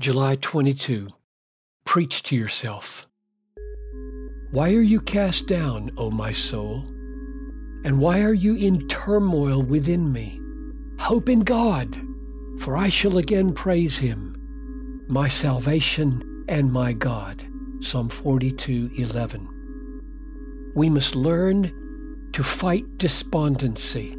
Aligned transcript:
July 0.00 0.34
22. 0.34 1.08
Preach 1.84 2.24
to 2.24 2.34
yourself. 2.34 3.06
Why 4.50 4.74
are 4.74 4.82
you 4.82 5.00
cast 5.00 5.46
down, 5.46 5.92
O 5.96 6.10
my 6.10 6.32
soul? 6.32 6.80
And 7.84 8.00
why 8.00 8.22
are 8.22 8.34
you 8.34 8.56
in 8.56 8.88
turmoil 8.88 9.62
within 9.62 10.10
me? 10.10 10.40
Hope 10.98 11.28
in 11.28 11.40
God, 11.40 11.96
for 12.58 12.76
I 12.76 12.88
shall 12.88 13.18
again 13.18 13.54
praise 13.54 13.98
him, 13.98 15.04
my 15.06 15.28
salvation 15.28 16.44
and 16.48 16.72
my 16.72 16.92
God. 16.92 17.46
Psalm 17.78 18.08
42 18.08 18.90
11. 18.98 20.72
We 20.74 20.90
must 20.90 21.14
learn 21.14 22.30
to 22.32 22.42
fight 22.42 22.98
despondency, 22.98 24.16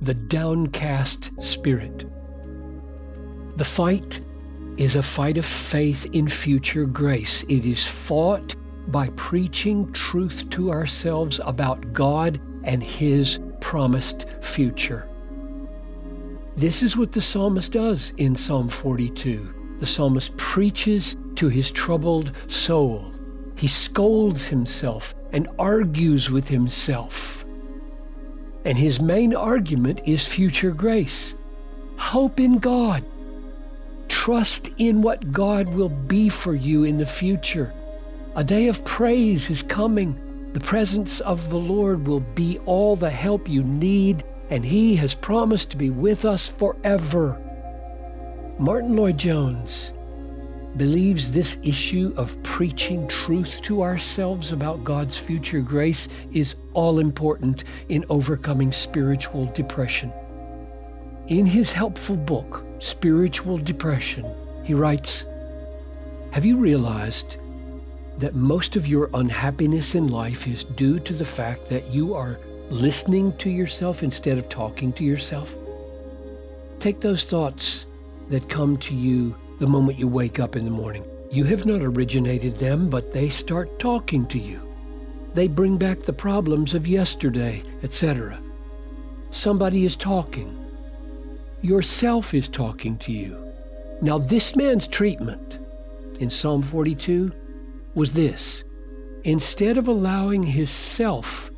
the 0.00 0.14
downcast 0.14 1.30
spirit. 1.42 2.06
The 3.56 3.66
fight 3.66 4.22
is 4.78 4.94
a 4.94 5.02
fight 5.02 5.36
of 5.36 5.44
faith 5.44 6.06
in 6.12 6.28
future 6.28 6.86
grace. 6.86 7.42
It 7.48 7.64
is 7.64 7.86
fought 7.86 8.56
by 8.88 9.08
preaching 9.16 9.92
truth 9.92 10.48
to 10.50 10.70
ourselves 10.70 11.40
about 11.44 11.92
God 11.92 12.40
and 12.64 12.82
His 12.82 13.40
promised 13.60 14.26
future. 14.40 15.08
This 16.56 16.82
is 16.82 16.96
what 16.96 17.12
the 17.12 17.22
psalmist 17.22 17.72
does 17.72 18.12
in 18.16 18.34
Psalm 18.34 18.68
42. 18.68 19.76
The 19.78 19.86
psalmist 19.86 20.36
preaches 20.36 21.16
to 21.36 21.48
his 21.48 21.70
troubled 21.70 22.32
soul. 22.48 23.12
He 23.56 23.68
scolds 23.68 24.48
himself 24.48 25.14
and 25.32 25.48
argues 25.58 26.30
with 26.30 26.48
himself. 26.48 27.44
And 28.64 28.76
his 28.76 29.00
main 29.00 29.34
argument 29.36 30.02
is 30.04 30.26
future 30.26 30.72
grace. 30.72 31.36
Hope 31.96 32.40
in 32.40 32.58
God. 32.58 33.04
Trust 34.28 34.68
in 34.76 35.00
what 35.00 35.32
God 35.32 35.70
will 35.70 35.88
be 35.88 36.28
for 36.28 36.54
you 36.54 36.84
in 36.84 36.98
the 36.98 37.06
future. 37.06 37.72
A 38.36 38.44
day 38.44 38.68
of 38.68 38.84
praise 38.84 39.48
is 39.48 39.62
coming. 39.62 40.50
The 40.52 40.60
presence 40.60 41.20
of 41.20 41.48
the 41.48 41.56
Lord 41.56 42.06
will 42.06 42.20
be 42.20 42.58
all 42.66 42.94
the 42.94 43.08
help 43.08 43.48
you 43.48 43.62
need, 43.62 44.24
and 44.50 44.62
He 44.62 44.96
has 44.96 45.14
promised 45.14 45.70
to 45.70 45.78
be 45.78 45.88
with 45.88 46.26
us 46.26 46.50
forever. 46.50 47.40
Martyn 48.58 48.96
Lloyd-Jones 48.96 49.94
believes 50.76 51.32
this 51.32 51.56
issue 51.62 52.12
of 52.18 52.36
preaching 52.42 53.08
truth 53.08 53.62
to 53.62 53.82
ourselves 53.82 54.52
about 54.52 54.84
God's 54.84 55.16
future 55.16 55.62
grace 55.62 56.06
is 56.32 56.54
all 56.74 56.98
important 56.98 57.64
in 57.88 58.04
overcoming 58.10 58.72
spiritual 58.72 59.46
depression. 59.54 60.12
In 61.28 61.44
his 61.44 61.72
helpful 61.72 62.16
book, 62.16 62.64
Spiritual 62.78 63.58
Depression, 63.58 64.24
he 64.64 64.72
writes 64.72 65.26
Have 66.30 66.46
you 66.46 66.56
realized 66.56 67.36
that 68.16 68.34
most 68.34 68.76
of 68.76 68.86
your 68.88 69.10
unhappiness 69.12 69.94
in 69.94 70.08
life 70.08 70.46
is 70.46 70.64
due 70.64 70.98
to 71.00 71.12
the 71.12 71.26
fact 71.26 71.66
that 71.66 71.92
you 71.92 72.14
are 72.14 72.40
listening 72.70 73.36
to 73.36 73.50
yourself 73.50 74.02
instead 74.02 74.38
of 74.38 74.48
talking 74.48 74.90
to 74.94 75.04
yourself? 75.04 75.54
Take 76.80 77.00
those 77.00 77.24
thoughts 77.24 77.84
that 78.30 78.48
come 78.48 78.78
to 78.78 78.94
you 78.94 79.36
the 79.58 79.66
moment 79.66 79.98
you 79.98 80.08
wake 80.08 80.40
up 80.40 80.56
in 80.56 80.64
the 80.64 80.70
morning. 80.70 81.04
You 81.30 81.44
have 81.44 81.66
not 81.66 81.82
originated 81.82 82.56
them, 82.56 82.88
but 82.88 83.12
they 83.12 83.28
start 83.28 83.78
talking 83.78 84.24
to 84.28 84.38
you. 84.38 84.62
They 85.34 85.46
bring 85.46 85.76
back 85.76 86.04
the 86.04 86.12
problems 86.14 86.72
of 86.72 86.86
yesterday, 86.86 87.64
etc. 87.82 88.40
Somebody 89.30 89.84
is 89.84 89.94
talking. 89.94 90.57
Yourself 91.60 92.34
is 92.34 92.48
talking 92.48 92.96
to 92.98 93.12
you. 93.12 93.52
Now, 94.00 94.18
this 94.18 94.54
man's 94.54 94.86
treatment 94.86 95.58
in 96.20 96.30
Psalm 96.30 96.62
42 96.62 97.32
was 97.94 98.14
this 98.14 98.64
instead 99.24 99.76
of 99.76 99.88
allowing 99.88 100.42
his 100.42 100.70
self 100.70 101.50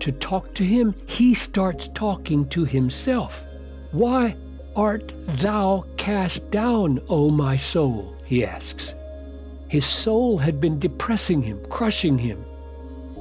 to 0.00 0.12
talk 0.12 0.54
to 0.54 0.64
him, 0.64 0.94
he 1.06 1.34
starts 1.34 1.88
talking 1.88 2.48
to 2.50 2.64
himself. 2.64 3.44
Why 3.90 4.36
art 4.76 5.12
thou 5.40 5.86
cast 5.96 6.50
down, 6.50 7.00
O 7.08 7.30
my 7.30 7.56
soul? 7.56 8.14
he 8.24 8.44
asks. 8.44 8.94
His 9.68 9.86
soul 9.86 10.38
had 10.38 10.60
been 10.60 10.78
depressing 10.78 11.42
him, 11.42 11.64
crushing 11.70 12.18
him. 12.18 12.44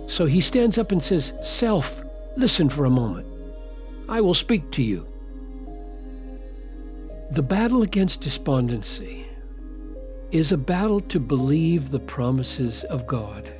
So 0.07 0.25
he 0.25 0.41
stands 0.41 0.77
up 0.77 0.91
and 0.91 1.01
says, 1.01 1.33
Self, 1.41 2.03
listen 2.35 2.69
for 2.69 2.85
a 2.85 2.89
moment. 2.89 3.25
I 4.07 4.21
will 4.21 4.33
speak 4.33 4.69
to 4.71 4.83
you. 4.83 5.07
The 7.29 7.43
battle 7.43 7.81
against 7.81 8.21
despondency 8.21 9.27
is 10.31 10.53
a 10.53 10.57
battle 10.57 11.01
to 11.01 11.19
believe 11.19 11.91
the 11.91 11.99
promises 11.99 12.85
of 12.85 13.05
God. 13.05 13.51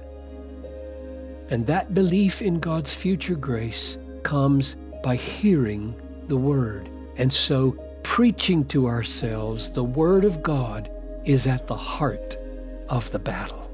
And 1.50 1.68
that 1.68 1.94
belief 1.94 2.42
in 2.42 2.60
God's 2.62 2.94
future 2.94 3.36
grace 3.36 3.98
comes 4.24 4.78
by 5.04 5.18
hearing 5.18 6.00
the 6.28 6.38
Word. 6.38 6.90
And 7.18 7.32
so, 7.32 7.72
preaching 8.04 8.64
to 8.68 8.88
ourselves 8.88 9.72
the 9.72 9.84
Word 9.84 10.24
of 10.24 10.42
God 10.42 10.90
is 11.26 11.46
at 11.46 11.68
the 11.68 11.76
heart 11.76 12.38
of 12.88 13.12
the 13.12 13.20
battle. 13.20 13.67